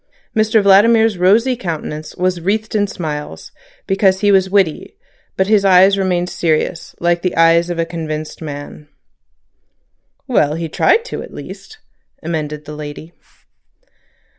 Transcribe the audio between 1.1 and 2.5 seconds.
rosy countenance was